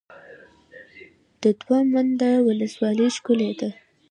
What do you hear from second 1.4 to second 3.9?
د دوه منده ولسوالۍ ښکلې ده